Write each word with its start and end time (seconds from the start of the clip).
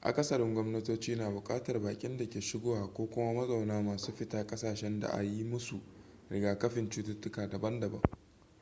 akasariin 0.00 0.54
gwamnatoci 0.54 1.16
na 1.16 1.30
bukatar 1.30 1.80
bakin 1.80 2.16
dake 2.16 2.40
shigowa 2.40 2.86
ko 2.94 3.06
kuma 3.06 3.32
mazauna 3.34 3.82
masu 3.82 4.12
fita 4.12 4.46
kasashensu 4.46 5.00
da 5.00 5.08
a 5.12 5.22
yi 5.22 5.44
musu 5.44 5.80
rigakafin 6.30 6.88
cuttutuka 6.90 7.48
daban-daban 7.48 8.02